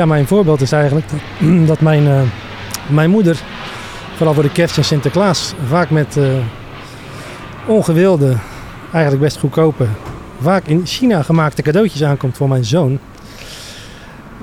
[0.00, 1.06] Ja, mijn voorbeeld is eigenlijk
[1.66, 2.22] dat, mijn, uh,
[2.88, 3.40] mijn moeder,
[4.14, 6.24] vooral voor de kerst en Sinterklaas, vaak met uh,
[7.66, 8.36] ongewilde,
[8.92, 9.86] eigenlijk best goedkope,
[10.40, 12.98] vaak in China gemaakte cadeautjes aankomt voor mijn zoon.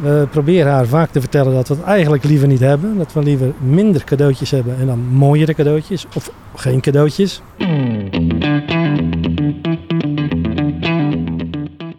[0.02, 2.98] We proberen haar vaak te vertellen dat we het eigenlijk liever niet hebben.
[2.98, 7.42] Dat we liever minder cadeautjes hebben en dan mooiere cadeautjes of geen cadeautjes.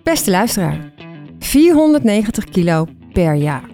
[0.02, 0.92] Beste luisteraar,
[1.38, 2.86] 490 kilo
[3.24, 3.70] per jaar.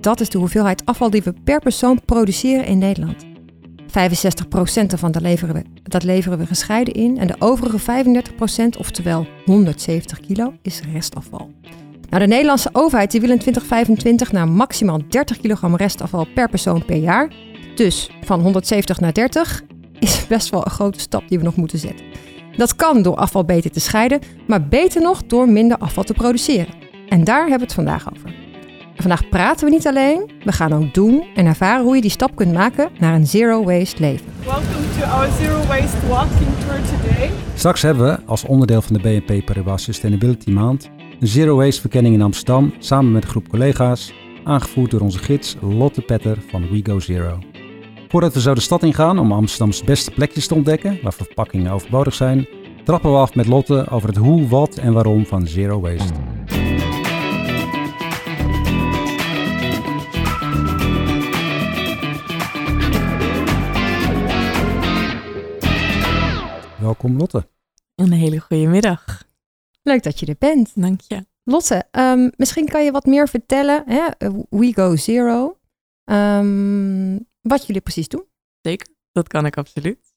[0.00, 3.24] Dat is de hoeveelheid afval die we per persoon produceren in Nederland.
[3.24, 8.04] 65% ervan dat leveren, we, leveren we gescheiden in en de overige
[8.74, 11.50] 35%, oftewel 170 kilo, is restafval.
[12.10, 16.84] Nou, de Nederlandse overheid die wil in 2025 naar maximaal 30 kilogram restafval per persoon
[16.84, 17.32] per jaar.
[17.74, 19.62] Dus van 170 naar 30
[19.98, 22.06] is best wel een grote stap die we nog moeten zetten.
[22.56, 26.74] Dat kan door afval beter te scheiden, maar beter nog door minder afval te produceren.
[27.08, 28.43] En daar hebben we het vandaag over.
[28.96, 32.36] Vandaag praten we niet alleen, we gaan ook doen en ervaren hoe je die stap
[32.36, 34.26] kunt maken naar een zero waste leven.
[34.44, 34.64] Welcome
[35.00, 37.30] to our zero waste walking tour today.
[37.54, 42.14] Straks hebben we als onderdeel van de BNP Paribas Sustainability Maand een zero waste verkenning
[42.14, 44.14] in Amsterdam samen met een groep collega's,
[44.44, 47.38] aangevoerd door onze gids Lotte Petter van We Go Zero.
[48.08, 52.14] Voordat we zo de stad ingaan om Amsterdams beste plekjes te ontdekken waar verpakkingen overbodig
[52.14, 52.48] zijn,
[52.84, 56.12] trappen we af met Lotte over het hoe, wat en waarom van zero waste.
[66.84, 67.48] Welkom Lotte.
[67.94, 69.24] Een hele goede middag.
[69.82, 70.72] Leuk dat je er bent.
[70.74, 71.26] Dank je.
[71.44, 73.84] Lotte, um, misschien kan je wat meer vertellen.
[73.86, 74.08] Hè?
[74.48, 75.58] We Go Zero.
[76.04, 78.24] Um, wat jullie precies doen.
[78.60, 80.14] Zeker, dat kan ik absoluut.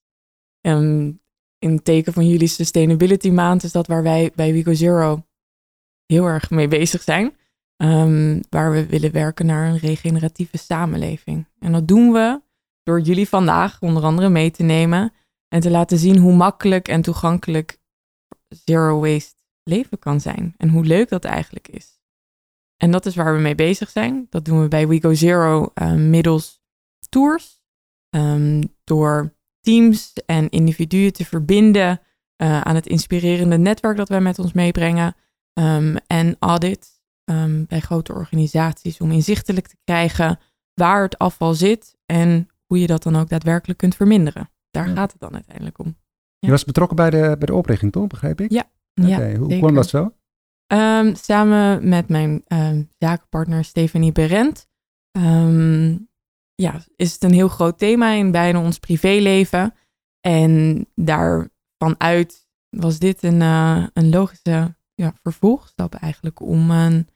[0.62, 1.20] Um,
[1.60, 5.26] in het teken van jullie Sustainability Maand is dat waar wij bij We Go Zero
[6.06, 7.34] heel erg mee bezig zijn.
[8.50, 11.48] waar we willen werken naar een regeneratieve samenleving.
[11.60, 12.42] En dat doen we
[12.84, 15.14] door jullie vandaag onder andere mee te nemen
[15.48, 17.80] en te laten zien hoe makkelijk en toegankelijk
[18.48, 20.54] zero waste leven kan zijn.
[20.58, 22.00] En hoe leuk dat eigenlijk is.
[22.78, 24.28] En dat is waar we mee bezig zijn.
[24.30, 26.62] Dat doen we bij We Go Zero uh, middels
[27.10, 27.56] tours.
[28.10, 32.02] Um, door teams en individuen te verbinden
[32.38, 35.16] uh, aan het inspirerende netwerk dat wij met ons meebrengen.
[35.54, 40.40] Um, en audit um, bij grote organisaties om inzichtelijk te krijgen
[40.74, 44.50] waar het afval zit en hoe je dat dan ook daadwerkelijk kunt verminderen.
[44.86, 45.98] Daar gaat het dan uiteindelijk om.
[46.40, 48.08] Je was betrokken bij de, bij de oprichting, toch?
[48.08, 48.52] Begrijp ik?
[48.52, 48.70] Ja.
[49.02, 49.36] Okay.
[49.36, 50.16] hoe kwam dat zo?
[50.74, 54.68] Um, samen met mijn um, zakenpartner Stephanie Berend.
[55.18, 56.10] Um,
[56.56, 59.74] ja, is het een heel groot thema in bijna ons privéleven.
[60.20, 67.08] En daarvan uit was dit een, uh, een logische ja, vervolgstap eigenlijk om een,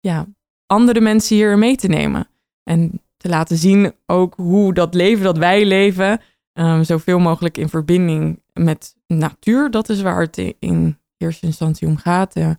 [0.00, 0.26] ja,
[0.66, 2.28] andere mensen hier mee te nemen.
[2.62, 6.20] En te laten zien ook hoe dat leven dat wij leven,
[6.54, 11.96] um, zoveel mogelijk in verbinding met natuur, dat is waar het in eerste instantie om
[11.96, 12.50] gaat, uh,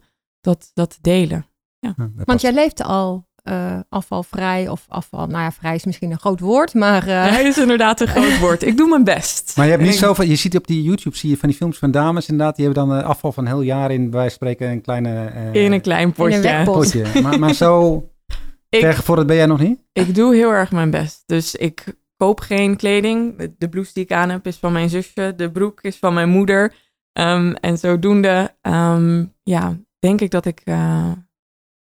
[0.42, 1.46] dat, dat delen.
[1.80, 1.96] Ja.
[2.26, 6.40] Want jij leeft al uh, afvalvrij of afval, nou ja, vrij is misschien een groot
[6.40, 7.08] woord, maar...
[7.08, 7.28] Uh...
[7.28, 8.64] Hij is inderdaad een groot woord.
[8.64, 9.54] Ik doe mijn best.
[9.56, 11.78] Maar je hebt niet zoveel, je ziet op die YouTube, zie je van die films
[11.78, 14.70] van dames inderdaad, die hebben dan uh, afval van een heel jaar in, wij spreken
[14.70, 15.32] een kleine...
[15.52, 16.38] in een klein potje.
[16.38, 17.22] In een potje.
[17.22, 18.04] maar, maar zo
[18.70, 19.80] ver gevorderd ben jij nog niet?
[19.94, 21.24] Ik doe heel erg mijn best.
[21.26, 23.50] Dus ik koop geen kleding.
[23.58, 26.30] De blouse die ik aan heb is van mijn zusje, de broek is van mijn
[26.30, 26.74] moeder.
[27.14, 31.12] Um, en zodoende, um, ja, denk ik dat ik uh,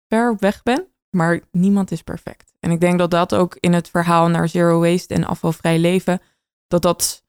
[0.08, 0.86] ver op weg ben.
[1.10, 2.54] Maar niemand is perfect.
[2.60, 6.20] En ik denk dat dat ook in het verhaal naar zero waste en afvalvrij leven,
[6.66, 7.24] dat dat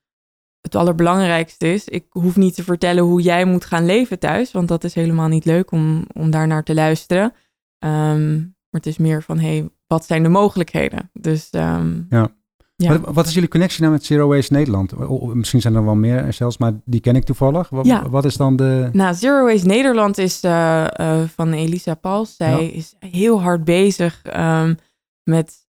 [0.61, 1.87] het allerbelangrijkste is.
[1.87, 5.27] Ik hoef niet te vertellen hoe jij moet gaan leven thuis, want dat is helemaal
[5.27, 7.33] niet leuk om, om daar naar te luisteren.
[7.79, 11.09] Um, maar het is meer van, hé, hey, wat zijn de mogelijkheden?
[11.13, 12.35] Dus ja.
[12.83, 12.99] Ja.
[12.99, 15.09] Wat, wat, is jullie connectie nou met Zero Waste Nederland?
[15.33, 17.69] Misschien zijn er wel meer zelfs, maar die ken ik toevallig.
[17.69, 18.09] Wat, ja.
[18.09, 18.89] wat is dan de...
[18.91, 22.35] Nou, Zero Waste Nederland is uh, uh, van Elisa Pals.
[22.35, 22.71] Zij ja.
[22.71, 24.77] is heel hard bezig um,
[25.23, 25.67] met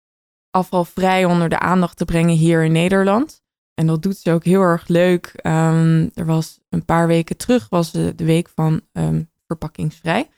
[0.50, 3.42] afvalvrij onder de aandacht te brengen hier in Nederland.
[3.74, 5.34] En dat doet ze ook heel erg leuk.
[5.44, 10.30] Um, er was een paar weken terug was de, week van um, verpakkingsvrij.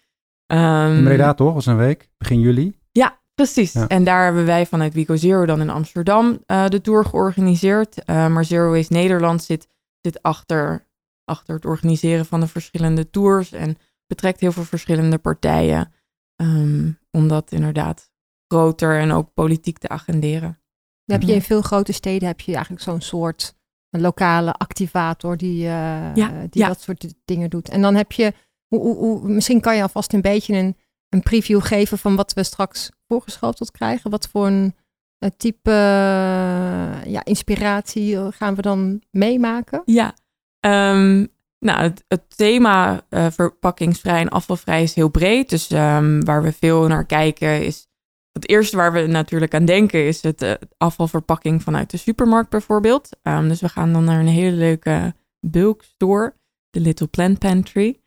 [0.47, 1.53] in Breda toch?
[1.53, 2.78] was een week, begin juli.
[3.39, 3.73] Ja, Precies.
[3.87, 8.09] En daar hebben wij vanuit Wico Zero dan in Amsterdam uh, de tour georganiseerd.
[8.09, 9.67] Uh, maar Zero Waste Nederland zit,
[10.01, 10.87] zit achter,
[11.23, 13.77] achter het organiseren van de verschillende tours en
[14.07, 15.93] betrekt heel veel verschillende partijen.
[16.41, 18.11] Um, om dat inderdaad
[18.47, 20.59] groter en ook politiek te agenderen.
[21.05, 23.55] Dan heb je in veel grote steden heb je eigenlijk zo'n soort
[23.89, 26.67] een lokale activator die, uh, ja, die ja.
[26.67, 27.69] dat soort dingen doet.
[27.69, 28.33] En dan heb je,
[28.67, 30.77] hoe, hoe, hoe, misschien kan je alvast een beetje een,
[31.09, 34.09] een preview geven van wat we straks voorgeschoteld krijgen?
[34.09, 34.73] Wat voor een
[35.19, 39.81] eh, type eh, ja, inspiratie eh, gaan we dan meemaken?
[39.85, 40.13] Ja,
[40.59, 41.25] ehm,
[41.59, 45.49] nou, het, thema eh, verpakkingsvrij en afvalvrij is heel breed.
[45.49, 47.87] Dus ehm, waar we veel naar kijken is...
[48.31, 53.09] Het eerste waar we natuurlijk aan denken is het afvalverpakking vanuit de supermarkt bijvoorbeeld.
[53.21, 56.33] Ehm, dus we gaan dan naar een hele leuke bulk store,
[56.69, 57.99] de Little Plant Pantry.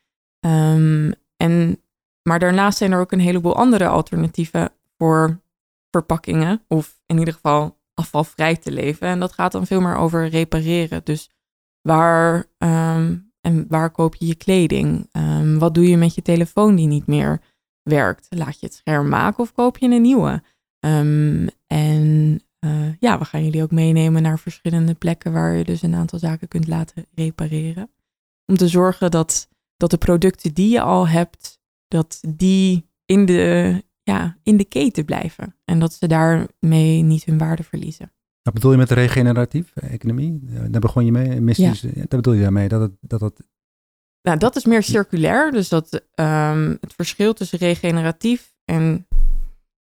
[1.36, 1.82] En,
[2.22, 4.72] maar daarnaast zijn er ook een heleboel andere alternatieven
[5.02, 5.42] voor
[5.90, 6.64] verpakkingen.
[6.68, 9.08] Of in ieder geval afvalvrij te leven.
[9.08, 11.00] En dat gaat dan veel meer over repareren.
[11.04, 11.30] Dus
[11.80, 15.08] waar, ehm, en waar koop je je kleding?
[15.12, 17.40] Ehm, wat doe je met je telefoon die niet meer
[17.82, 18.26] werkt?
[18.30, 20.42] Laat je het scherm maken of koop je een nieuwe?
[20.78, 25.82] Ehm, en eh, ja, we gaan jullie ook meenemen naar verschillende plekken waar je dus
[25.82, 27.90] een aantal zaken kunt laten repareren.
[28.46, 33.82] Om te zorgen dat, dat de producten die je al hebt, dat die in de,
[34.02, 35.56] ja, in de keten blijven.
[35.64, 38.12] En dat ze daarmee niet hun waarde verliezen.
[38.42, 40.40] Wat bedoel je met de regeneratief economie?
[40.70, 41.40] Daar begon je mee.
[41.40, 43.46] Missies, Daar bedoel je daarmee dat het, dat het
[44.22, 45.50] Nou, dat is meer circulair.
[45.50, 49.06] Dus dat ehm, het verschil tussen regeneratief en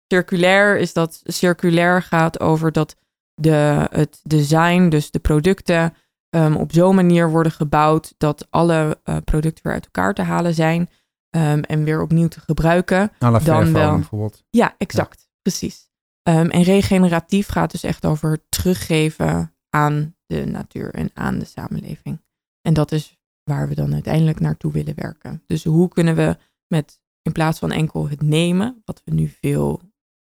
[0.06, 2.96] circulair is dat circulair gaat over dat
[3.34, 5.94] de, het design, dus de producten,
[6.30, 10.54] ehm, op zo'n manier worden gebouwd dat alle eh, producten weer uit elkaar te halen
[10.54, 10.88] zijn
[11.30, 13.10] ehm, en weer opnieuw te gebruiken.
[13.30, 13.94] la Dan wel.
[13.94, 14.44] bijvoorbeeld.
[14.50, 15.28] Ja, exact.
[15.42, 15.90] Precies.
[16.22, 22.22] Ehm, en regeneratief gaat dus echt over teruggeven aan de natuur en aan de samenleving.
[22.62, 25.42] En dat is waar we dan uiteindelijk naartoe willen werken.
[25.46, 26.36] Dus hoe kunnen we
[26.66, 29.80] met, in plaats van enkel het nemen, wat we nu veel,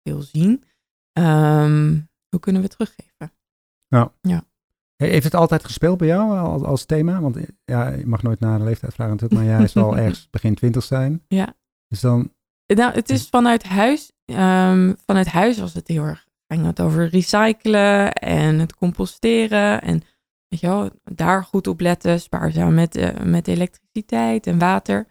[0.03, 0.65] veel zien,
[1.13, 3.33] ehm, hoe kunnen we teruggeven?
[4.29, 4.39] He-
[5.09, 7.21] Heeft het altijd gespeeld bij jou als, als thema?
[7.21, 10.29] Want eh, ja, je mag nooit naar de leeftijd vragen natuurlijk, maar jij zal ergens
[10.31, 11.25] begin twintig zijn.
[11.29, 11.55] Ja.
[11.89, 12.33] Dus dan,
[12.67, 14.13] Nou, het is vanuit huis.
[14.25, 16.27] ehm, vanuit huis was het heel erg.
[16.47, 19.83] Ging het over recyclen en het composteren.
[19.83, 20.03] En
[20.49, 22.21] weet je wel, daar goed op letten.
[22.21, 25.07] Spaarzaam met, eh, met elektriciteit en water.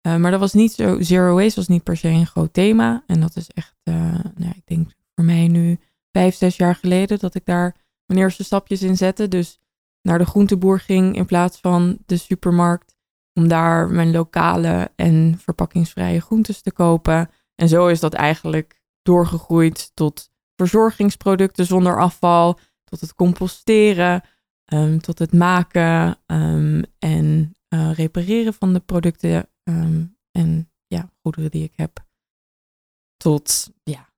[0.00, 1.00] Eh, maar dat was niet zo.
[1.00, 3.02] Zero waste was niet per se een groot thema.
[3.06, 5.78] En dat is echt, nou, ik denk voor mij nu
[6.12, 7.74] vijf, zes jaar geleden dat ik daar
[8.12, 9.28] mijn eerste stapjes in zette.
[9.28, 9.60] Dus
[10.02, 12.94] naar de groenteboer ging in plaats van de supermarkt
[13.34, 17.30] om daar mijn lokale en verpakkingsvrije groentes te kopen.
[17.54, 24.22] En zo is dat eigenlijk doorgegroeid tot verzorgingsproducten zonder afval, tot het composteren,
[24.64, 31.50] ehm, tot het maken ehm, en eh, repareren van de producten ehm, en ja, goederen
[31.50, 32.04] die ik heb.
[33.16, 34.11] Tot, ja,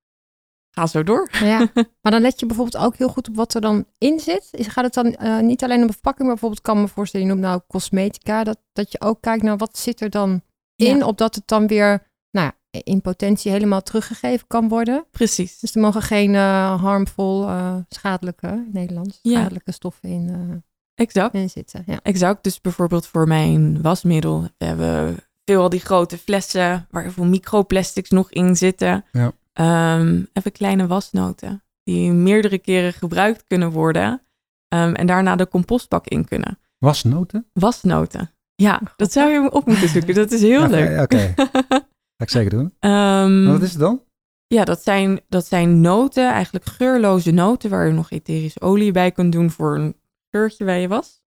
[0.74, 1.28] ga zo door.
[1.32, 1.58] Ja,
[2.02, 4.48] maar dan let je bijvoorbeeld ook heel goed op wat er dan in zit.
[4.50, 7.26] Is, gaat het dan eh, niet alleen om de verpakking, maar bijvoorbeeld kan me voorstellen,
[7.26, 10.42] je noemt nou cosmetica, dat, dat je ook kijkt naar wat zit er dan
[10.76, 11.06] in, Ja.
[11.06, 15.04] opdat het dan weer nou, ja, in potentie helemaal teruggegeven kan worden.
[15.10, 15.58] Precies.
[15.58, 19.38] Dus er mogen geen eh, harmful, eh, schadelijke, in Nederlands, Ja.
[19.38, 20.56] schadelijke stoffen in, eh,
[20.94, 21.34] Exact.
[21.34, 21.82] in zitten.
[21.86, 21.98] Ja.
[22.02, 22.44] Exact.
[22.44, 27.24] Dus bijvoorbeeld voor mijn wasmiddel we hebben veel al die grote flessen waar heel veel
[27.24, 29.04] microplastics nog in zitten.
[29.12, 29.32] Ja.
[29.54, 34.22] Ehm, even kleine wasnoten die meerdere keren gebruikt kunnen worden
[34.68, 36.58] ehm, en daarna de compostbak in kunnen.
[36.78, 37.46] wasnoten?
[37.52, 38.30] Wasnoten.
[38.54, 40.14] Ja, dat zou je op moeten zoeken.
[40.14, 41.00] Dat is heel leuk.
[41.00, 41.32] Oké,
[42.16, 42.74] ga ik zeker doen.
[42.78, 44.02] Ehm, wat is het dan?
[44.46, 49.12] ja, dat zijn, dat zijn noten, eigenlijk geurloze noten, waar je nog etherische olie bij
[49.12, 49.96] kunt doen voor een
[50.30, 51.22] geurtje bij je was.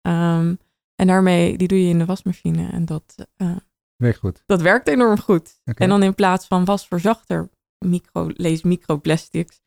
[0.96, 2.70] En daarmee, die doe je in de wasmachine.
[2.72, 3.56] En dat, eh,
[3.96, 4.44] Werkt goed.
[4.46, 5.60] dat werkt enorm goed.
[5.63, 7.50] En dan in plaats van wasverzachter,
[7.84, 9.62] micro, lees microplastics,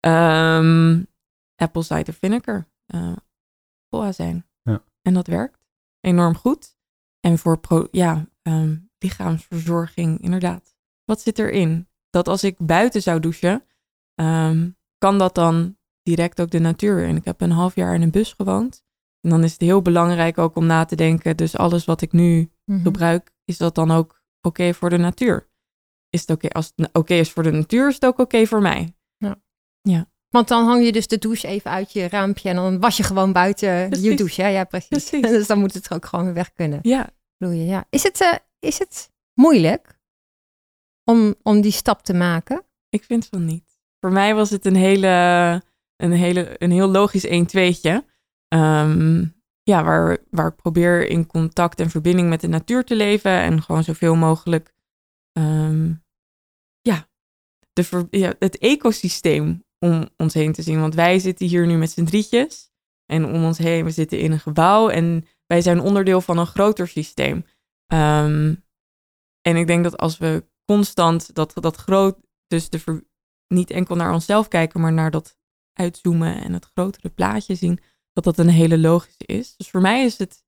[0.00, 1.02] ehm
[1.56, 3.16] apple cider vinegar, eh
[3.88, 4.46] koolazijn.
[4.62, 4.84] Ja.
[5.02, 5.66] En dat werkt
[6.00, 6.76] enorm goed.
[7.20, 10.74] En voor pro, ja, ehm, lichaamsverzorging, inderdaad.
[11.04, 11.88] Wat zit erin?
[12.10, 13.64] Dat als ik buiten zou douchen,
[14.14, 17.16] ehm, kan dat dan direct ook de natuur in.
[17.16, 18.82] Ik heb een half jaar in een bus gewoond.
[19.20, 21.36] En dan is het heel belangrijk ook om na te denken.
[21.36, 22.82] Dus alles wat ik nu Mhm.
[22.82, 25.47] gebruik, is dat dan ook oké voor de natuur?
[26.10, 28.60] Is het oké als het oké is voor de natuur, is het ook oké voor
[28.60, 28.92] mij?
[30.30, 33.02] Want dan hang je dus de douche even uit je raampje en dan was je
[33.02, 34.42] gewoon buiten je douche.
[34.42, 34.88] Ja, ja precies.
[34.88, 35.20] Precies.
[35.36, 36.78] Dus dan moet het ook gewoon weer weg kunnen.
[36.82, 37.64] Ja, vloeien.
[37.64, 37.84] Ja.
[37.90, 39.98] Is, het, eh, is het moeilijk
[41.04, 42.62] om, om die stap te maken?
[42.90, 43.78] ik vind van niet.
[44.00, 45.62] Voor mij was het een hele,
[45.96, 48.04] een hele, een heel logisch 1-2'tje.
[48.48, 49.24] Ehm,
[49.62, 53.62] ja, waar, waar ik probeer in contact en verbinding met de natuur te leven en
[53.62, 54.72] gewoon zoveel mogelijk,
[55.38, 55.94] ehm,
[56.80, 57.08] ja,
[57.72, 60.80] de, ja, het ecosysteem om ons heen te zien.
[60.80, 62.70] Want wij zitten hier nu met z'n drietjes
[63.06, 66.46] en om ons heen, we zitten in een gebouw en wij zijn onderdeel van een
[66.46, 67.44] groter systeem.
[67.86, 68.54] Ehm,
[69.40, 73.06] en ik denk dat als we constant dat, dat groot, dus de
[73.54, 75.36] niet enkel naar onszelf kijken, maar naar dat
[75.72, 77.80] uitzoomen en het grotere plaatje zien,
[78.12, 79.56] dat dat een hele logische is.
[79.56, 80.44] Dus voor mij is het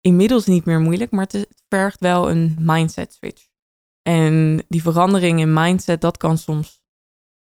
[0.00, 3.49] inmiddels niet meer moeilijk, maar het vergt wel een mindset switch.
[4.02, 6.82] En die verandering in mindset, dat kan soms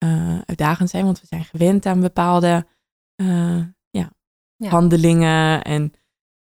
[0.04, 2.66] uh, uitdagend zijn, want we zijn gewend aan bepaalde
[3.21, 4.12] uh, ja,
[4.56, 5.92] ja, handelingen en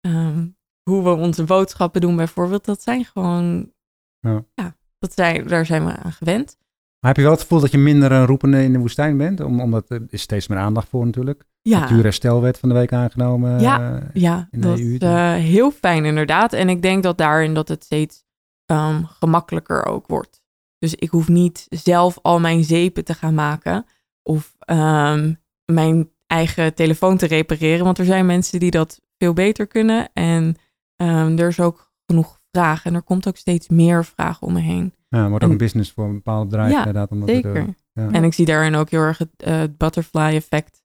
[0.00, 2.64] um, hoe we onze boodschappen doen bijvoorbeeld.
[2.64, 3.72] Dat zijn gewoon,
[4.18, 6.58] ja, ja dat zijn, daar zijn we aan gewend.
[7.00, 9.40] Maar heb je wel het gevoel dat je minder een roepende in de woestijn bent?
[9.40, 11.44] Om, omdat er is steeds meer aandacht voor natuurlijk.
[11.62, 11.78] Ja.
[11.78, 13.60] Natuurherstelwet van de week aangenomen.
[13.60, 14.94] Ja, uh, ja dat EU.
[14.94, 16.52] is uh, heel fijn inderdaad.
[16.52, 18.24] En ik denk dat daarin dat het steeds
[18.70, 20.42] um, gemakkelijker ook wordt.
[20.78, 23.86] Dus ik hoef niet zelf al mijn zeepen te gaan maken.
[24.22, 27.84] Of um, mijn eigen telefoon te repareren.
[27.84, 30.12] Want er zijn mensen die dat veel beter kunnen.
[30.12, 30.56] En
[30.96, 32.90] um, er is ook genoeg vragen.
[32.90, 34.94] En er komt ook steeds meer vragen om me heen.
[35.08, 36.70] Ja, wordt ook een business voor een bepaald bedrijf.
[36.72, 37.54] Ja, inderdaad, omdat zeker.
[37.54, 38.10] Het, uh, ja.
[38.10, 40.82] En ik zie daarin ook heel erg het, uh, het butterfly effect.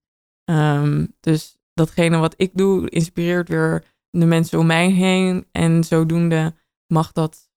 [1.19, 5.45] Dus datgene wat ik doe, inspireert weer de mensen om mij heen.
[5.51, 6.53] En zodoende
[6.87, 7.49] mag dat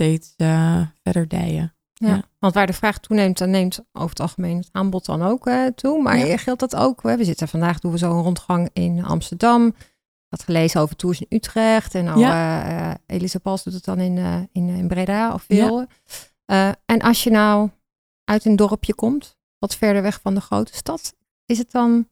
[0.00, 1.74] steeds uh, verder dijen.
[1.92, 5.22] Ja, ja, want waar de vraag toeneemt, dan neemt over het algemeen het aanbod dan
[5.22, 6.02] ook uh, toe.
[6.02, 6.36] Maar ja.
[6.36, 7.02] geldt dat ook?
[7.02, 7.16] Hè?
[7.16, 9.66] We zitten vandaag, doen we zo een rondgang in Amsterdam.
[9.66, 11.94] Ik had gelezen over tours in Utrecht.
[11.94, 12.90] En nou, ja.
[12.90, 15.86] uh, Elisa Pals doet het dan in, in, in Breda of veel.
[16.84, 17.70] En als je nou
[18.24, 21.14] uit een dorpje komt, wat verder weg van de grote stad,
[21.46, 22.08] is het dan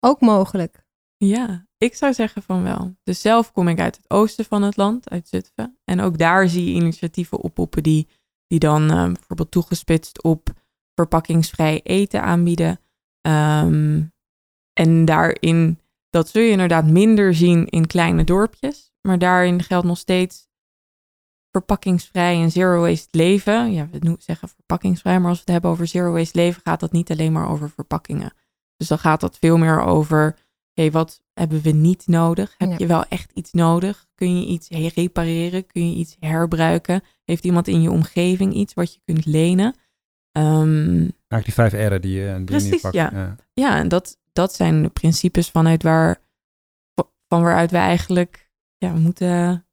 [0.00, 0.86] ook mogelijk?
[1.24, 2.96] Ja, ik zou zeggen van wel.
[3.02, 5.78] Dus zelf kom ik uit het oosten van het land, uit Zutphen.
[5.84, 8.08] En ook daar zie je initiatieven oppoppen die,
[8.46, 10.50] die dan uh, bijvoorbeeld toegespitst op
[10.94, 12.80] verpakkingsvrij eten aanbieden.
[13.26, 14.12] Um,
[14.72, 18.92] en daarin, dat zul je inderdaad minder zien in kleine dorpjes.
[19.08, 20.48] Maar daarin geldt nog steeds
[21.50, 23.72] verpakkingsvrij en zero waste leven.
[23.72, 26.92] Ja, we zeggen verpakkingsvrij, maar als we het hebben over zero waste leven, gaat dat
[26.92, 28.32] niet alleen maar over verpakkingen.
[28.76, 30.36] Dus dan gaat dat veel meer over
[30.78, 32.54] hey, wat hebben we niet nodig?
[32.58, 32.74] Heb ja.
[32.78, 34.06] je wel echt iets nodig?
[34.14, 35.66] Kun je iets repareren?
[35.66, 37.02] Kun je iets herbruiken?
[37.24, 39.74] Heeft iemand in je omgeving iets wat je kunt lenen?
[40.32, 42.94] Um, Eigenlijk die vijf R'en die je precies, pakt.
[42.94, 43.36] Ja, ja.
[43.52, 46.20] ja en dat, dat zijn de principes vanuit waar,
[47.28, 49.66] van waaruit we eigenlijk ja, moeten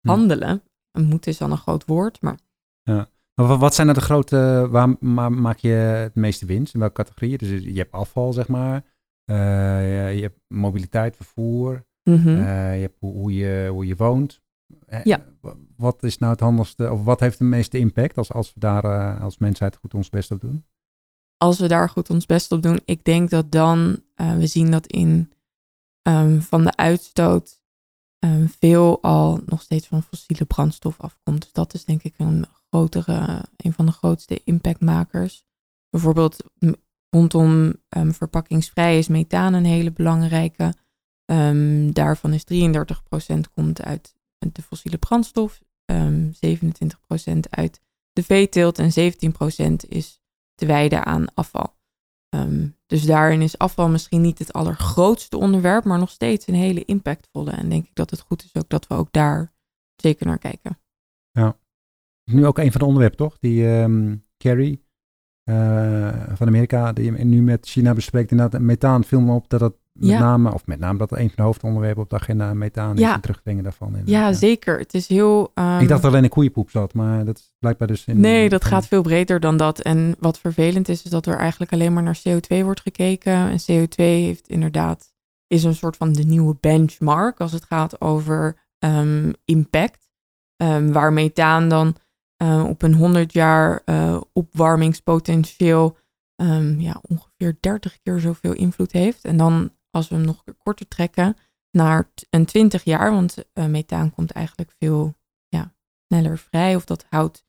[0.00, 0.62] handelen.
[0.92, 1.02] Hm.
[1.02, 2.38] Moeten is dan een groot woord, maar...
[2.82, 3.08] Ja.
[3.34, 6.74] Maar wat zijn nou de grote, waar, waar maak je het meeste winst?
[6.74, 7.36] In welke categorieën?
[7.36, 8.84] Dus je hebt afval, zeg maar.
[9.30, 11.84] Uh, je hebt mobiliteit, vervoer.
[12.04, 12.38] Mm -hmm.
[12.38, 14.40] uh, je hebt hoe, hoe, je, hoe je woont.
[15.04, 15.24] Ja.
[15.76, 19.18] Wat is nou het handigste, of wat heeft de meeste impact als, als we daar
[19.20, 20.64] als mensheid goed ons best op doen?
[21.36, 24.86] Als we daar goed ons best op doen, ik denk dat dan we zien dat
[24.86, 25.32] in
[26.02, 27.62] um, van de uitstoot
[28.24, 31.42] um, veel al nog steeds van fossiele brandstof afkomt.
[31.42, 35.44] Dus dat is denk ik een grotere, een van de grootste impactmakers.
[35.90, 36.44] Bijvoorbeeld
[37.10, 40.74] Rondom um, verpakkingsvrij is methaan een hele belangrijke.
[41.32, 44.14] Um, daarvan is 33% komt uit
[44.52, 47.80] de fossiele brandstof, um, ehm, 27% uit
[48.12, 50.22] de veeteelt en 17% is
[50.54, 51.78] te wijden aan afval.
[52.86, 57.50] dus daarin is afval misschien niet het allergrootste onderwerp, maar nog steeds een hele impactvolle.
[57.50, 59.52] En denk ik dat het goed is ook dat we ook daar
[59.96, 60.78] zeker naar kijken.
[61.30, 61.56] Ja,
[62.24, 63.38] nu ook een van de onderwerpen toch?
[63.38, 63.62] Die
[64.38, 64.89] Carrie, uh,
[66.34, 69.74] van Amerika, die je nu met China bespreekt, inderdaad, methaan viel me op dat het
[69.92, 70.18] met ja.
[70.18, 73.14] name, of met name dat een van de hoofdonderwerpen op de agenda methaan is ja.
[73.14, 73.92] en terugdringen daarvan.
[73.92, 74.78] Ja, ja, zeker.
[74.78, 75.52] Het is heel...
[75.54, 75.78] Um...
[75.78, 78.04] Ik dacht alleen een koeienpoep zat, maar dat is blijkbaar dus...
[78.04, 79.80] In, nee, dat gaat veel breder dan dat.
[79.80, 83.32] En wat vervelend is, is dat er eigenlijk alleen maar naar CO2 wordt gekeken.
[83.32, 85.12] En CO2 heeft inderdaad,
[85.46, 90.08] is een soort van de nieuwe benchmark als het gaat over um, impact.
[90.56, 91.96] Um, waar methaan dan
[92.42, 95.96] uh, op een 100 jaar uh, opwarmingspotentieel
[96.42, 99.24] um, ja, ongeveer 30 keer zoveel invloed heeft.
[99.24, 101.36] En dan als we hem nog korter trekken
[101.70, 105.14] naar een 20 jaar, want uh, methaan komt eigenlijk veel
[105.48, 105.74] ja,
[106.06, 107.44] sneller vrij of dat houdt.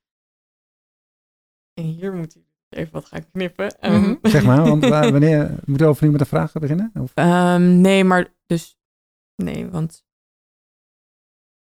[1.73, 3.75] En hier moet u even wat gaan knippen.
[3.81, 4.19] Mm -hmm.
[4.31, 6.91] zeg maar, want wanneer moeten we overnieuw met de vragen beginnen?
[6.93, 7.11] Of?
[7.15, 8.77] Um, nee, maar dus
[9.35, 10.05] nee, want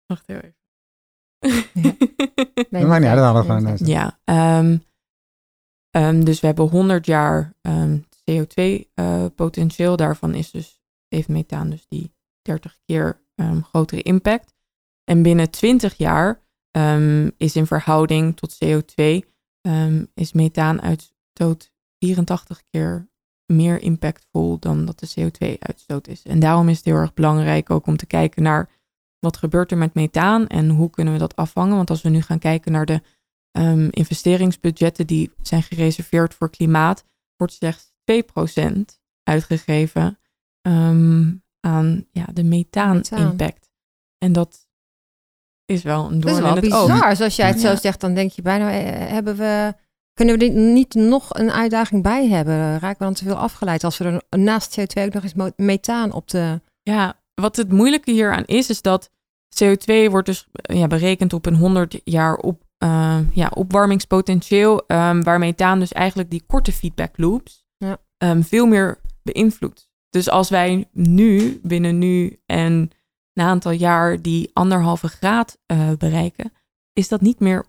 [0.05, 0.62] wacht heel even.
[1.73, 1.95] Ja.
[2.69, 3.77] nee, maar niet dat gewoon.
[3.77, 4.19] Ja,
[4.59, 4.83] um,
[5.91, 9.91] um, dus we hebben 100 jaar um, CO2-potentieel.
[9.91, 13.21] Uh, Daarvan is dus, heeft methaan dus die 30 keer
[13.61, 14.53] grotere impact.
[15.03, 16.41] En binnen 20 jaar
[17.37, 19.19] is in verhouding tot CO2
[20.13, 23.07] is methaanuitstoot 84 keer
[23.45, 26.23] meer impactvol dan dat de CO2-uitstoot is.
[26.23, 28.69] En daarom is het heel erg belangrijk ook om te kijken naar
[29.23, 31.75] wat gebeurt er met methaan en hoe kunnen we dat afvangen?
[31.75, 33.01] Want als we nu gaan kijken naar de
[33.51, 37.03] ehm, investeringsbudgetten die zijn gereserveerd voor klimaat,
[37.37, 40.19] wordt slechts 2% uitgegeven
[40.61, 43.69] ehm, aan ja, de methaan-impact.
[44.17, 44.67] En dat
[45.65, 46.87] is wel een Dat is doorn wel in het oog.
[46.87, 47.15] bizar.
[47.15, 47.75] Zoals jij het zo Ja.
[47.75, 49.73] zegt, dan denk je bijna, eh, hebben we,
[50.13, 52.79] kunnen we dit niet nog een uitdaging bij hebben?
[52.79, 56.11] Raken we dan te veel afgeleid als we er naast CO2 ook nog eens methaan
[56.11, 56.61] op de...
[56.81, 59.11] Ja, wat het moeilijke hieraan is, is dat
[59.63, 65.21] CO2 wordt dus eh, ja, berekend op een 100 jaar op, eh, ja, opwarmingspotentieel, ehm,
[65.21, 67.97] waar methaan dus eigenlijk die korte feedback loops Ja.
[68.17, 69.89] ehm, veel meer beïnvloedt.
[70.09, 72.89] Dus als wij nu, binnen nu en
[73.33, 76.51] na een aantal jaar, die anderhalve graad eh, bereiken,
[76.93, 77.65] is dat niet meer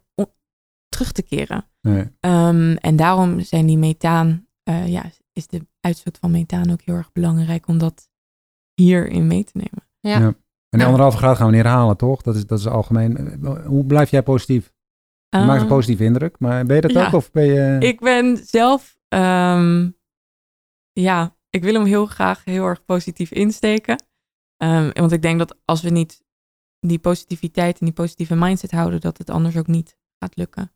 [0.89, 1.65] terug te keren.
[1.81, 2.11] Nee.
[2.21, 6.95] Ehm, en daarom zijn die methaan, eh, ja, is de uitstoot van methaan ook heel
[6.95, 8.09] erg belangrijk om dat
[8.75, 9.89] hierin mee te nemen.
[10.01, 10.19] Ja.
[10.19, 10.35] Ja.
[10.69, 12.23] En die anderhalve graad gaan we niet halen, toch?
[12.23, 13.17] Dat is, dat is algemeen.
[13.45, 14.73] Eh, Hoe blijf jij positief?
[15.29, 17.07] Je maakt een Ehm, positieve indruk, maar ben je dat ja.
[17.07, 17.13] ook?
[17.13, 17.77] Of ben je...
[17.79, 19.91] Ik ben zelf, ehm,
[20.93, 24.05] ja, ik wil hem heel graag heel erg positief insteken.
[24.57, 26.25] Ehm, want ik denk dat als we niet
[26.81, 30.73] die positiviteit en die positieve mindset houden, dat het anders ook niet gaat lukken.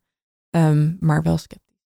[0.51, 1.87] Ehm, maar wel sceptisch.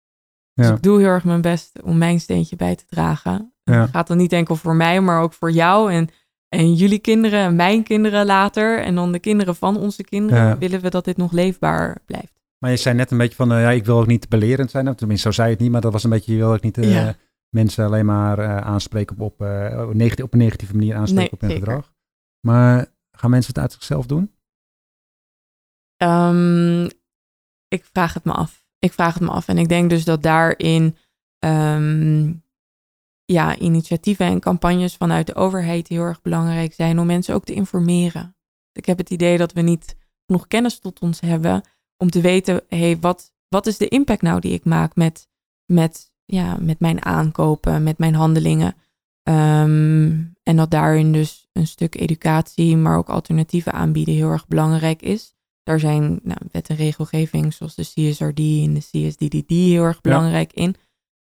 [0.53, 3.54] Dus ik doe heel erg mijn best om mijn steentje bij te dragen.
[3.71, 3.81] Ja.
[3.81, 6.09] Het gaat dan niet enkel voor mij, maar ook voor jou en,
[6.49, 8.79] en jullie kinderen en mijn kinderen later.
[8.83, 10.43] En dan de kinderen van onze kinderen.
[10.43, 10.57] Ja.
[10.57, 12.33] Willen we dat dit nog leefbaar blijft.
[12.57, 14.83] Maar je zei net een beetje van, eh, ja, ik wil ook niet belerend zijn.
[14.85, 16.61] Nou, Tenminste, zo zei je het niet, maar dat was een beetje, je wil ook
[16.61, 17.15] niet eh, Ja.
[17.49, 19.33] mensen alleen maar eh, aanspreken op, op,
[20.23, 21.65] op een negatieve manier aanspreken Nee, op hun zeker.
[21.65, 21.93] gedrag.
[22.39, 24.31] Maar gaan mensen het uit zichzelf doen?
[25.97, 26.83] Ehm,
[27.67, 28.65] ik vraag het me af.
[28.79, 29.47] Ik vraag het me af.
[29.47, 30.97] En ik denk dus dat daarin
[31.39, 32.31] ehm,
[33.25, 37.53] ja, initiatieven en campagnes vanuit de overheid heel erg belangrijk zijn om mensen ook te
[37.53, 38.35] informeren.
[38.71, 41.63] Ik heb het idee dat we niet genoeg kennis tot ons hebben
[41.97, 45.27] om te weten, hey, wat, wat is de impact nou die ik maak met,
[45.65, 48.75] met, ja, met mijn aankopen, met mijn handelingen.
[49.23, 55.01] Ehm, en dat daarin dus een stuk educatie, maar ook alternatieven aanbieden heel erg belangrijk
[55.01, 55.35] is.
[55.63, 60.53] Daar zijn nou, wet en regelgeving zoals de CSRD en de CSDDD heel erg belangrijk
[60.53, 60.75] in.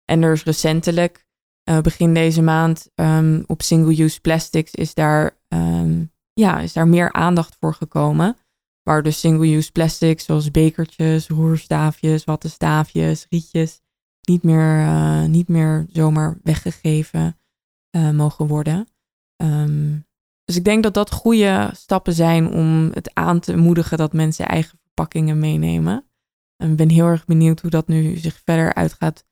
[0.05, 1.24] En er is recentelijk,
[1.65, 7.13] eh, begin deze maand, ehm, op single-use plastics is daar, ehm, ja, is daar meer
[7.13, 8.37] aandacht voor gekomen.
[8.83, 13.81] Waar dus single-use plastics zoals bekertjes, roerstaafjes, wattenstaafjes, rietjes
[14.21, 17.39] niet meer, eh, niet meer zomaar weggegeven
[17.91, 18.89] eh, mogen worden.
[19.37, 19.99] Ehm,
[20.45, 24.47] dus ik denk dat dat goede stappen zijn om het aan te moedigen dat mensen
[24.47, 26.05] eigen verpakkingen meenemen.
[26.57, 29.25] En ik ben heel erg benieuwd hoe dat nu zich verder uit gaat,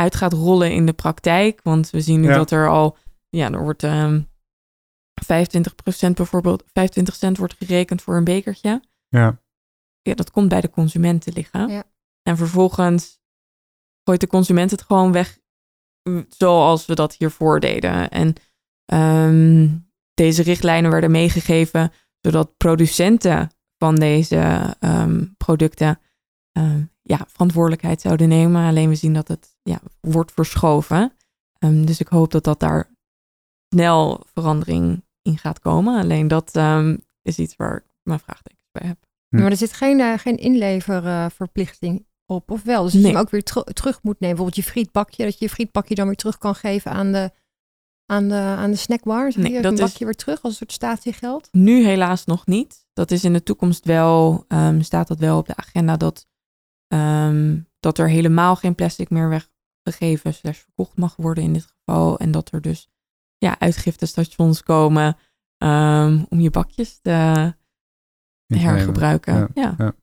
[0.00, 1.60] uit gaat rollen in de praktijk.
[1.62, 2.36] Want we zien nu Ja.
[2.36, 2.96] dat er al,
[3.28, 4.20] ja, er wordt ehm
[5.24, 8.82] 25% bijvoorbeeld, 25 cent wordt gerekend voor een bekertje.
[9.08, 9.40] Ja.
[10.02, 11.68] Ja, dat komt bij de consument te liggen.
[11.68, 11.84] Ja.
[12.22, 13.20] En vervolgens
[14.04, 15.38] gooit de consument het gewoon weg
[16.28, 18.10] zoals we dat hiervoor deden.
[18.10, 18.34] En
[18.84, 19.68] ehm,
[20.14, 26.00] deze richtlijnen werden meegegeven zodat producenten van deze ehm, producten
[26.52, 28.66] ehm, ja, verantwoordelijkheid zouden nemen.
[28.68, 31.12] Alleen we zien dat het ja, wordt verschoven.
[31.58, 32.90] Ehm, dus ik hoop dat dat daar
[33.68, 36.00] snel verandering in gaat komen.
[36.00, 38.98] Alleen dat ehm, is iets waar ik mijn vraagtekens bij heb.
[39.28, 39.40] Hm.
[39.40, 42.82] Maar er zit geen, eh, geen inleververplichting op, of wel?
[42.82, 44.36] Dus dat je hem ook weer teru- terug moet nemen.
[44.36, 47.30] Bijvoorbeeld je frietbakje, dat je je frietbakje dan weer terug kan geven aan de,
[48.06, 49.32] aan de, aan de snackbar.
[49.32, 51.48] Zeg Nee, je, dat een is- bakje weer terug als een soort statiegeld.
[51.52, 52.86] Nu helaas nog niet.
[52.92, 56.26] Dat is in de toekomst wel, ehm, staat dat wel op de agenda dat,
[56.90, 59.28] ehm, dat er helemaal geen plastic meer
[59.84, 62.18] weggegeven slash verkocht mag worden in dit geval.
[62.18, 62.88] En dat er dus
[63.38, 65.16] ja, uitgiftestations komen
[65.56, 67.54] ehm, om je bakjes te
[68.46, 69.48] hergebruiken.
[69.54, 69.74] Ja.
[69.78, 69.94] Ja.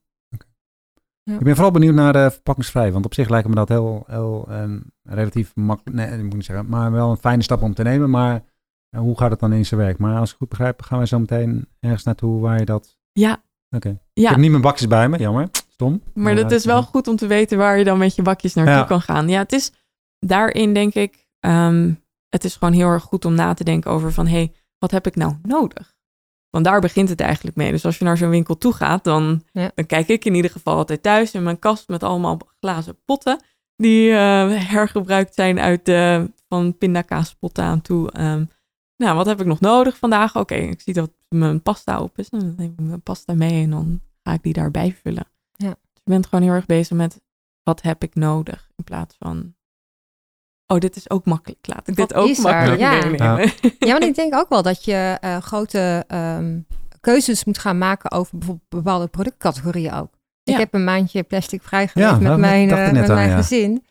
[1.34, 4.46] Ik ben vooral benieuwd naar de verpakkingsvrij, want op zich lijkt me dat heel, heel
[4.48, 7.74] ehm, relatief makkelijk, nee, dat moet ik niet zeggen, maar wel een fijne stap om
[7.74, 8.10] te nemen.
[8.10, 8.44] Maar
[8.88, 9.98] eh, hoe gaat het dan in zijn werk?
[9.98, 12.98] Maar als ik goed begrijp, gaan wij zo meteen ergens naartoe waar je dat...
[13.12, 13.42] Ja.
[13.70, 13.88] Oké.
[13.88, 14.28] Ik Ja.
[14.30, 15.48] heb niet mijn bakjes bij me, jammer.
[15.78, 16.02] Stom.
[16.14, 18.74] Maar dat is wel goed om te weten waar je dan met je bakjes naartoe
[18.74, 18.82] Ja.
[18.84, 19.28] kan gaan.
[19.28, 19.72] Ja, het is
[20.18, 21.92] daarin denk ik, ehm,
[22.28, 24.90] het is gewoon heel erg goed om na te denken over van, hé, hey, wat
[24.90, 25.96] heb ik nou nodig?
[26.50, 27.70] Want daar begint het eigenlijk mee.
[27.70, 29.70] Dus als je naar zo'n winkel toe gaat, dan, Ja.
[29.74, 33.40] dan kijk ik in ieder geval altijd thuis in mijn kast met allemaal glazen potten
[33.76, 34.18] die eh,
[34.68, 38.10] hergebruikt zijn uit de, van pindakaaspotten aan toe.
[38.12, 38.44] Ehm,
[38.96, 40.36] nou, wat heb ik nog nodig vandaag?
[40.36, 42.28] Oké, ik zie dat mijn pasta op is.
[42.28, 45.26] Dan neem ik mijn pasta mee en dan ga ik die daarbij vullen.
[45.58, 45.68] Ja.
[45.68, 47.20] Dus je bent gewoon heel erg bezig met
[47.62, 49.54] wat heb ik nodig in plaats van
[50.66, 51.66] oh dit is ook makkelijk.
[51.66, 52.42] Laat ik Wat dit ook er?
[52.42, 52.90] makkelijk Ja.
[52.90, 53.52] meenemen.
[53.78, 56.60] Ja, maar ik denk ook wel dat je eh, grote ehm,
[57.00, 60.16] keuzes moet gaan maken over bijvoorbeeld bepaalde productcategorieën ook.
[60.42, 63.36] Ik heb een maandje plastic vrij geleefd Ja, met mijn, eh, met aan, mijn ja.
[63.36, 63.84] gezin.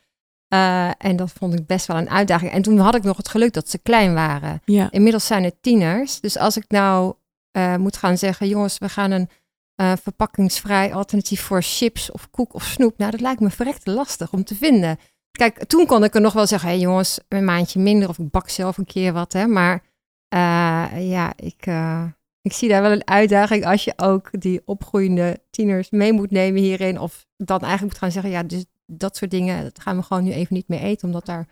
[0.47, 2.51] Eh, en dat vond ik best wel een uitdaging.
[2.51, 4.61] En toen had ik nog het geluk dat ze klein waren.
[4.65, 6.19] Ja, Inmiddels zijn het tieners.
[6.19, 7.13] Dus als ik nou
[7.51, 9.29] eh, moet gaan zeggen, jongens, we gaan een
[9.77, 12.97] eh, verpakkingsvrij alternatief voor chips of koek of snoep.
[12.97, 14.97] Nou, dat lijkt me verrekte lastig om te vinden.
[15.31, 18.29] Kijk, toen kon ik er nog wel zeggen, hé jongens, een maandje minder of ik
[18.29, 19.33] bak zelf een keer wat.
[19.33, 19.47] Hè.
[19.47, 19.83] Maar
[20.27, 22.03] eh, ja, ik, eh,
[22.41, 26.61] ik zie daar wel een uitdaging als je ook die opgroeiende tieners mee moet nemen
[26.61, 26.99] hierin.
[26.99, 30.23] Of dan eigenlijk moet gaan zeggen, ja, dus dat soort dingen, dat gaan we gewoon
[30.23, 31.07] nu even niet meer eten.
[31.07, 31.47] Omdat daar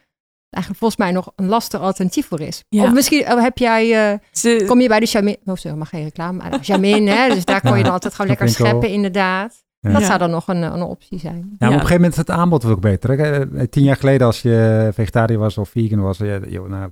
[0.56, 2.63] eigenlijk volgens mij nog een lastig alternatief voor is.
[2.70, 2.84] Ja.
[2.84, 4.12] Of misschien eh, heb jij...
[4.12, 7.30] eh, Ze, Kom je bij de Jamin, oh sorry, mag geen reclame, maar Jamin, hè?
[7.34, 9.63] Dus daar kon je dan altijd gewoon lekker scheppen, inderdaad.
[9.80, 9.91] Ja.
[9.91, 11.36] Dat zou dan nog een, een optie zijn.
[11.36, 11.68] Ja, maar Ja.
[11.68, 13.18] op een gegeven moment is het aanbod ook beter.
[13.18, 13.58] hè.
[13.58, 16.91] Eh, Tien jaar geleden als je vegetariër was of vegan was, ja, joh, nou,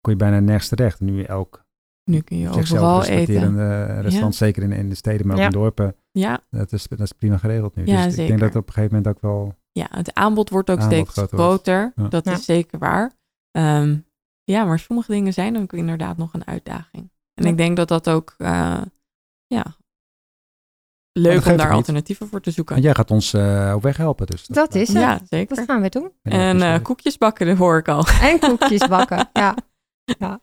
[0.00, 1.00] kon je bijna nergens terecht.
[1.00, 1.64] Nu elk
[2.10, 3.56] nu kun je overal eten.
[4.00, 5.46] restaurant, zeker in, in de steden, maar ook Ja.
[5.46, 7.86] in dorpen, Ja, dat is, dat is prima geregeld nu.
[7.86, 8.26] Ja, dus ik zeker.
[8.26, 9.54] denk dat het op een gegeven moment ook wel...
[9.76, 11.92] ja, het aanbod wordt ook Aanbod steeds groter.
[11.96, 12.08] Ja.
[12.08, 12.32] Dat Ja.
[12.32, 13.12] is zeker waar.
[13.50, 13.96] Ehm,
[14.44, 17.10] ja, maar sommige dingen zijn ook inderdaad nog een uitdaging.
[17.34, 17.50] En Ja.
[17.50, 18.82] ik denk dat dat ook, eh,
[19.46, 19.64] ja,
[21.12, 21.76] leuk om daar niet.
[21.76, 22.74] alternatieven voor te zoeken.
[22.74, 24.26] Want jij gaat ons eh op weg helpen.
[24.26, 24.96] Dus Dat is het.
[24.96, 25.56] Ja, zeker.
[25.56, 26.12] Dat gaan we doen.
[26.22, 28.06] En eh, koekjes bakken, dat hoor ik al.
[28.30, 29.28] En koekjes bakken.
[29.42, 29.54] ja.
[30.18, 30.40] ja.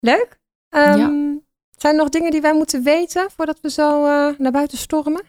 [0.00, 0.38] Leuk.
[0.68, 1.38] Ehm, Ja.
[1.70, 5.22] Zijn er nog dingen die wij moeten weten voordat we zo eh, naar buiten stormen?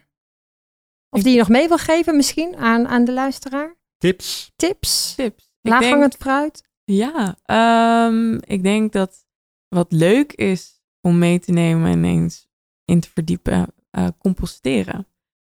[1.14, 3.76] Of die je nog mee wil geven misschien aan, aan de luisteraar?
[3.98, 4.52] Tips?
[4.56, 5.14] Tips?
[5.14, 5.54] Tips.
[5.60, 6.70] Laaghangend fruit?
[6.84, 9.26] ja, ehm, ik denk dat
[9.68, 12.48] wat leuk is om mee te nemen en eens
[12.84, 15.06] in te verdiepen, eh, composteren.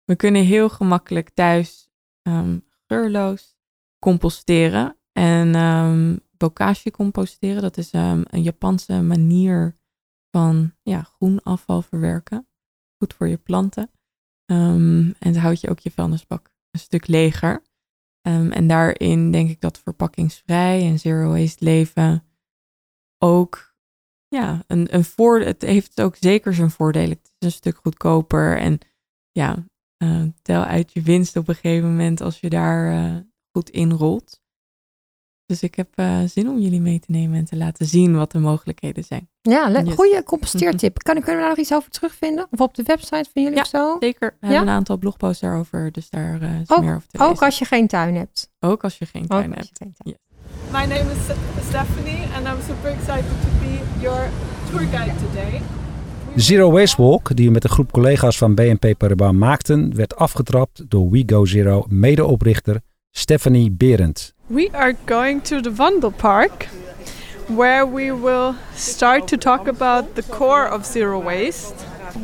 [0.05, 1.91] We kunnen heel gemakkelijk thuis
[2.23, 3.57] ehm, geurloos
[3.99, 4.99] composteren.
[5.13, 9.79] En ehm bokashi composteren, dat is ehm, een Japanse manier
[10.31, 12.49] van ja, groen afval verwerken.
[12.99, 13.91] Goed voor je planten.
[14.47, 17.63] Ehm, en dan houd je ook je vuilnisbak een stuk leger.
[18.21, 22.25] Ehm, en daarin denk ik dat verpakkingsvrij en zero waste leven
[23.19, 23.75] ook
[24.29, 27.11] ja, een, een voor, het heeft ook zeker zijn voordelen.
[27.11, 28.79] Het is een stuk goedkoper en
[29.33, 29.65] ja,
[29.97, 33.17] eh, tel uit je winst op een gegeven moment als je daar eh,
[33.51, 34.43] goed in rolt.
[35.47, 38.33] Dus ik heb eh, zin om jullie mee te nemen en te laten zien wat
[38.33, 39.29] de mogelijkheden zijn.
[39.43, 39.95] Ja, le- Yes.
[39.95, 40.99] goede composteertip.
[41.03, 42.47] Kan, kunnen we daar nog iets over terugvinden?
[42.51, 43.97] Of op de website van jullie Ja, of zo?
[44.01, 44.53] Zeker, we Ja?
[44.53, 47.45] hebben een aantal blogposts daarover, dus daar eh, is Ook- meer over te Ook lezen.
[47.47, 48.51] als je geen tuin hebt.
[48.61, 49.71] Ook als je geen Ook tuin hebt.
[49.73, 50.17] geen tuin
[50.73, 51.35] My name is
[51.69, 54.29] Stephanie, and I'm super excited to be your
[54.71, 55.61] tour guide today.
[56.35, 60.17] De Zero Waste Walk, die we met een groep collega's van BNP Paribas maakten, werd
[60.17, 62.81] afgetrapt door We Go Zero medeoprichter
[63.11, 64.34] Stephanie Berend.
[64.51, 66.67] We are going to the Wandelpark,
[67.49, 71.73] where we will start to talk about the core of zero waste.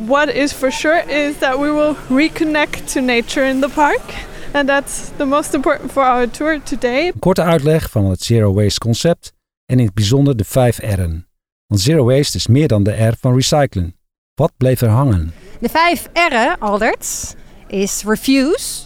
[0.05, 4.01] What is for sure is that we will reconnect to nature in the park,
[4.53, 7.07] and that's the most important for our tour today.
[7.07, 9.33] Een korte uitleg van het Zero Waste concept
[9.65, 11.27] en in het bijzonder de vijf R'en.
[11.67, 13.95] Want Zero Waste is meer dan de R van recyclen.
[14.35, 15.33] Wat bleef er hangen?
[15.59, 17.35] De vijf R'en, Aldert,
[17.67, 18.83] is refuse,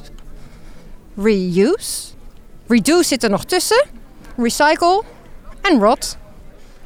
[1.16, 2.15] reuse,
[2.68, 3.86] reduce zit er nog tussen,
[4.38, 5.04] recycle
[5.62, 6.18] en rot.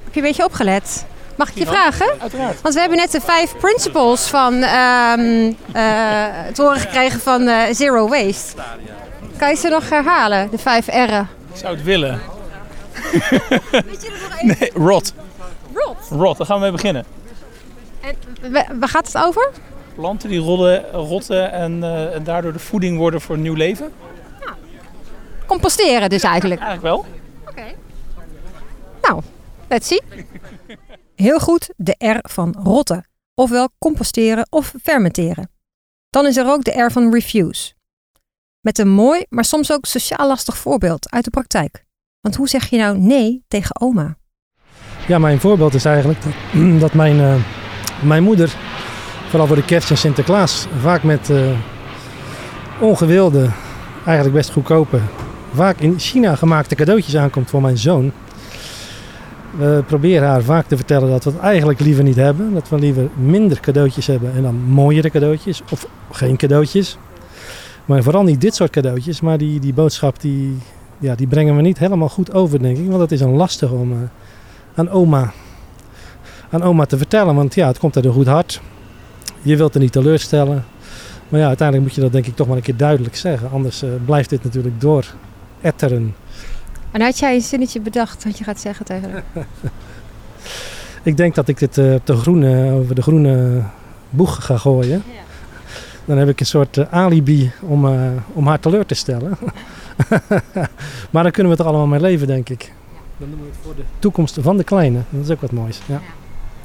[0.04, 1.06] Heb je een beetje opgelet?
[1.36, 2.08] Mag ik je vragen?
[2.22, 2.62] Uiteraard.
[2.62, 5.84] Want we hebben net de vijf principles van ehm eh,
[6.32, 8.62] het horen gekregen van eh, Zero Waste.
[9.38, 11.28] Kan je ze nog herhalen, de vijf R'en?
[11.54, 12.20] Ik zou het willen.
[14.42, 15.14] nee, rot.
[15.74, 15.98] Rot.
[16.10, 17.06] Rot, daar gaan we mee beginnen.
[18.02, 18.16] En
[18.52, 19.50] wa- waar gaat het over?
[19.96, 23.92] Planten die rollen, rotten en, eh, en daardoor de voeding worden voor nieuw leven.
[25.50, 26.62] Composteren dus eigenlijk.
[26.62, 27.06] Eigenlijk wel.
[29.02, 29.22] Nou,
[29.68, 30.02] let's see.
[31.16, 33.08] Heel goed, de R van rotten.
[33.34, 35.50] Ofwel composteren of fermenteren.
[36.10, 37.74] Dan is er ook de R van refuse.
[38.62, 41.86] Met een mooi, maar soms ook sociaal lastig voorbeeld uit de praktijk.
[42.22, 44.18] Want hoe zeg je nou nee tegen oma?
[45.08, 46.34] Ja, mijn voorbeeld is eigenlijk dat,
[46.80, 47.36] dat mijn, eh,
[48.04, 48.56] mijn moeder,
[49.30, 51.60] vooral voor de kerst en Sinterklaas, vaak met eh,
[52.80, 53.50] ongewilde,
[54.06, 55.00] eigenlijk best goedkope,
[55.54, 58.12] vaak in China gemaakte cadeautjes aankomt voor mijn zoon.
[59.58, 62.54] We proberen haar vaak te vertellen dat we het eigenlijk liever niet hebben.
[62.54, 66.98] Dat we liever minder cadeautjes hebben en dan mooiere cadeautjes of geen cadeautjes.
[67.86, 70.58] Maar vooral niet dit soort cadeautjes, maar die, die boodschap die,
[70.98, 72.88] ja, die brengen we niet helemaal goed over, denk ik.
[72.88, 73.92] Want het is een lastig om...
[73.92, 73.98] eh,
[74.76, 75.32] aan oma,
[76.50, 77.36] aan oma te vertellen.
[77.36, 78.62] Want ja, het komt uit een goed hart.
[79.42, 80.66] Je wilt er niet teleurstellen.
[81.30, 83.52] Maar ja, uiteindelijk moet je dat denk ik toch maar een keer duidelijk zeggen.
[83.52, 85.06] Anders eh, blijft dit natuurlijk door
[85.62, 86.16] etteren.
[86.92, 89.24] En had jij een zinnetje bedacht wat je gaat zeggen tegen haar?
[91.04, 93.64] Ik denk dat ik dit eh, op de groene, over de groene
[94.10, 95.04] boeg ga gooien.
[96.06, 99.38] Dan heb ik een soort eh, alibi om, eh, om haar teleur te stellen.
[101.12, 102.74] maar dan kunnen we er allemaal mee leven, denk ik.
[103.18, 105.00] Dan doen we het voor de toekomst van de kleine.
[105.10, 105.80] Dat is ook wat moois.
[105.86, 106.02] Ja.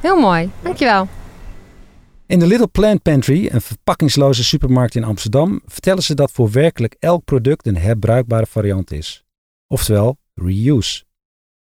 [0.01, 1.09] Heel mooi, dankjewel.
[2.27, 6.97] In de Little Plant Pantry, een verpakkingsloze supermarkt in Amsterdam, vertellen ze dat voor werkelijk
[6.99, 9.25] elk product een herbruikbare variant is.
[9.67, 11.05] Oftewel, reuse.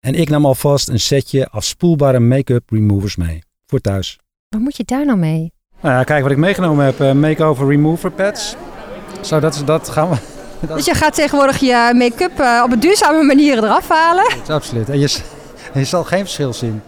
[0.00, 3.42] En ik nam alvast een setje afspoelbare make-up removers mee.
[3.66, 4.18] Voor thuis.
[4.48, 5.52] Wat moet je daar nou mee?
[5.80, 7.00] Nou ja, kijk wat ik meegenomen heb.
[7.00, 8.54] Uh, make-over remover pads.
[9.20, 10.16] Zo, dat, is- dat gaan we...
[10.66, 14.26] Dat Dus je gaat tegenwoordig je make-up eh, op een duurzame manier eraf halen.
[14.42, 14.88] is absoluut.
[14.88, 14.98] En
[15.80, 16.82] je zal geen verschil zien.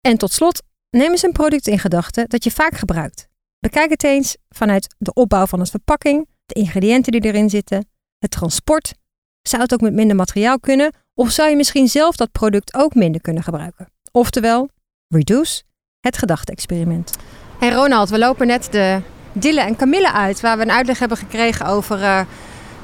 [0.00, 0.62] En tot slot,
[0.96, 3.28] neem eens een product in gedachten dat je vaak gebruikt.
[3.58, 8.30] Bekijk het eens vanuit de opbouw van een verpakking, de ingrediënten die erin zitten, het
[8.30, 8.94] transport.
[9.42, 10.92] Zou het ook met minder materiaal kunnen?
[11.14, 13.88] Of zou je misschien zelf dat product ook minder kunnen gebruiken?
[14.12, 14.68] Oftewel,
[15.08, 15.62] reduce,
[16.00, 17.16] het gedachte-experiment.
[17.58, 19.00] Hey Ronald, we lopen net de
[19.32, 22.20] Dille en Camille uit, waar we een uitleg hebben gekregen over eh,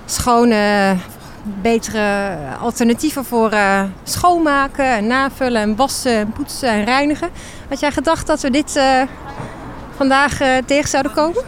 [0.07, 0.96] schone,
[1.62, 7.28] betere alternatieven voor eh, schoonmaken, en navullen, en wassen, en poetsen en reinigen.
[7.68, 9.02] Had jij gedacht dat we dit eh,
[9.96, 11.42] vandaag eh, tegen zouden komen?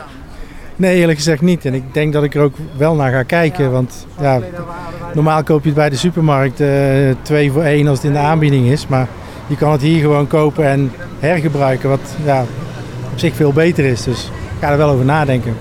[0.76, 1.64] Nee, eerlijk gezegd niet.
[1.64, 3.72] En ik denk dat ik er ook wel naar ga kijken.
[3.72, 4.40] Want ja,
[5.14, 6.68] normaal koop je het bij de supermarkt eh,
[7.22, 8.87] twee voor één als het in de aanbieding is.
[8.87, 9.09] Maar
[9.46, 11.88] je kan het hier gewoon kopen en hergebruiken.
[11.88, 12.44] Wat ja,
[13.12, 14.02] op zich veel beter is.
[14.02, 15.57] Dus ik ga er wel over nadenken.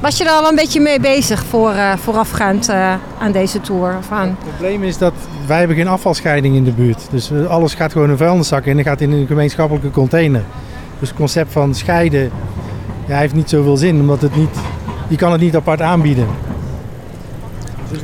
[0.00, 3.96] Was je er al een beetje mee bezig voor, eh, voorafgaand eh, aan deze tour?
[3.98, 4.28] Of aan...
[4.28, 5.12] Het probleem is dat
[5.46, 7.06] wij hebben geen afvalscheiding in de buurt.
[7.10, 10.42] Dus alles gaat gewoon in een vuilniszak en dan gaat in een gemeenschappelijke container.
[10.98, 12.30] Dus het concept van scheiden
[13.06, 14.00] ja, heeft niet zoveel zin.
[14.00, 14.56] Omdat het niet,
[15.08, 16.26] je kan het niet apart aanbieden.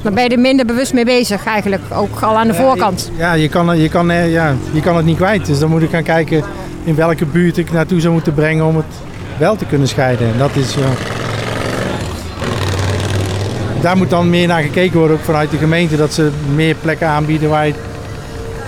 [0.03, 3.11] Dan ben je er minder bewust mee bezig eigenlijk, ook al aan de voorkant.
[3.17, 5.47] Ja, je kan, je, kan, eh, ja, je kan het niet kwijt.
[5.47, 6.43] Dus dan moet ik gaan kijken
[6.85, 8.85] in welke buurt ik naartoe zou moeten brengen om het
[9.39, 10.33] wel te kunnen scheiden.
[10.33, 10.75] En dat is...
[10.75, 11.21] ja,
[13.83, 15.97] Daar moet dan meer naar gekeken worden, ook vanuit de gemeente.
[15.97, 17.75] Dat ze meer plekken aanbieden waar je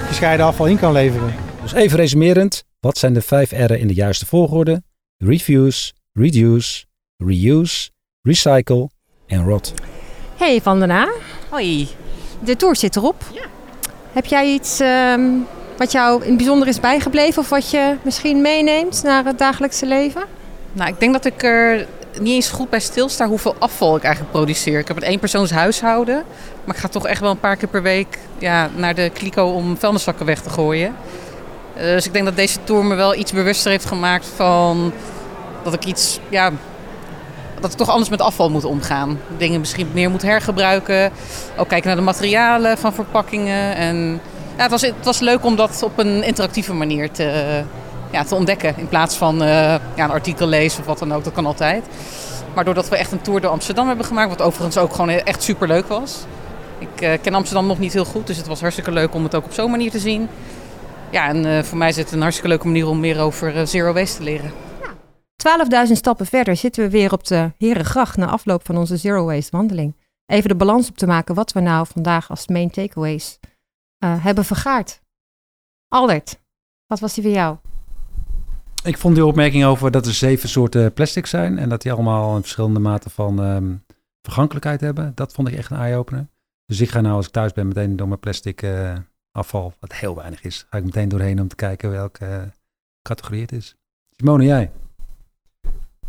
[0.06, 1.34] gescheiden afval in kan leveren.
[1.62, 2.64] Dus even resumerend.
[2.80, 4.82] Wat zijn de vijf R'en in de juiste volgorde?
[5.16, 6.84] Refuse, reduce,
[7.16, 7.90] reuse,
[8.22, 8.90] recycle
[9.26, 9.74] en rot.
[10.36, 11.08] Hey Van den A,
[11.50, 11.88] Hoi.
[12.44, 13.24] de tour zit erop.
[14.12, 15.20] Heb jij iets ehm,
[15.76, 19.86] wat jou in het bijzonder is bijgebleven of wat je misschien meeneemt naar het dagelijkse
[19.86, 20.24] leven?
[20.72, 21.86] Nou, ik denk dat ik er
[22.20, 24.78] niet eens goed bij stilsta hoeveel afval ik eigenlijk produceer.
[24.78, 26.24] Ik heb een eenpersoons huishouden,
[26.64, 29.50] maar ik ga toch echt wel een paar keer per week ja, naar de kliko
[29.50, 30.94] om vuilniszakken weg te gooien.
[31.74, 34.92] Eh, Dus ik denk dat deze tour me wel iets bewuster heeft gemaakt van
[35.62, 36.50] dat ik iets, ja,
[37.60, 39.20] dat ik toch anders met afval moet omgaan.
[39.36, 41.10] Dingen misschien meer moet hergebruiken.
[41.56, 43.76] Ook kijken naar de materialen van verpakkingen.
[43.76, 44.20] En
[44.56, 47.62] ja, het, was, het was leuk om dat op een interactieve manier te,
[48.14, 48.74] ja, te ontdekken.
[48.76, 49.48] In plaats van eh,
[49.96, 51.24] ja, een artikel lezen of wat dan ook.
[51.24, 51.84] Dat kan altijd.
[52.54, 54.28] Maar doordat we echt een tour door Amsterdam hebben gemaakt.
[54.28, 56.24] Wat overigens ook gewoon echt super leuk was.
[56.78, 58.26] Ik eh, ken Amsterdam nog niet heel goed.
[58.26, 60.28] Dus het was hartstikke leuk om het ook op zo'n manier te zien.
[61.10, 63.92] Ja, en eh, voor mij is het een hartstikke leuke manier om meer over zero
[63.92, 64.52] waste te leren.
[65.86, 69.56] 12.000 stappen verder zitten we weer op de Herengracht na afloop van onze Zero Waste
[69.56, 69.96] wandeling.
[70.26, 73.38] Even de balans op te maken wat we nou vandaag als main takeaways
[73.98, 75.00] hebben vergaard.
[75.88, 76.38] Albert,
[76.86, 77.56] wat was die voor jou?
[78.84, 82.36] Ik vond die opmerking over dat er zeven soorten plastic zijn en dat die allemaal
[82.36, 83.74] een verschillende mate van ehm,
[84.22, 85.12] vergankelijkheid hebben.
[85.14, 86.28] Dat vond ik echt een eye-opener.
[86.66, 88.94] Dus ik ga nou als ik thuis ben meteen door mijn plastic eh,
[89.30, 92.42] afval, wat heel weinig is, ga ik meteen doorheen om te kijken welke eh,
[93.02, 93.76] categorie het is.
[94.10, 94.70] Simone, jij?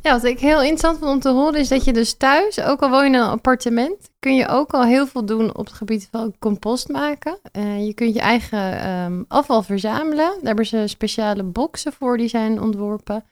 [0.05, 2.81] Ja, wat ik heel interessant vond om te horen is dat je dus thuis, ook
[2.81, 5.75] al woon je in een appartement, kun je ook al heel veel doen op het
[5.75, 7.39] gebied van compost maken.
[7.51, 10.15] Eh, je kunt je eigen ehm, afval verzamelen.
[10.15, 13.23] Daar hebben ze speciale boxen voor die zijn ontworpen.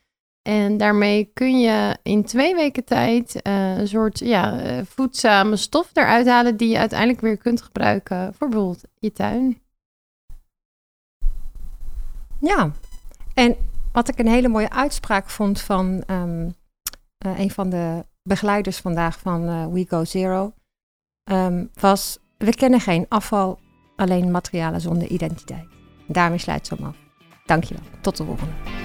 [0.42, 5.90] En daarmee kun je in twee weken tijd eh, een soort ja, eh, voedzame stof
[5.94, 9.62] eruit halen die je uiteindelijk weer kunt gebruiken voor bijvoorbeeld je tuin.
[12.40, 12.72] Ja,
[13.34, 13.56] en
[13.92, 16.50] wat ik een hele mooie uitspraak vond van ehm,
[17.24, 20.54] eh, een van de begeleiders vandaag van eh, We Go Zero,
[21.24, 23.60] ehm, was: We kennen geen afval,
[23.96, 25.68] alleen materialen zonder identiteit.
[26.08, 26.96] Daarmee sluit ze hem af.
[27.46, 27.84] Dankjewel.
[28.02, 28.83] Tot de volgende.